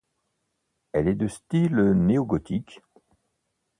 [0.93, 2.81] Elle est de style néo-gothique.